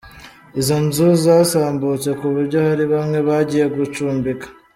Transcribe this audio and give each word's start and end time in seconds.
Izo 0.59 0.75
nzu 0.85 1.07
zasambutse 1.23 2.09
kuburyo 2.19 2.57
hari 2.67 2.83
bamwe 2.93 3.19
bagiye 3.27 3.65
gucumbika. 3.75 4.45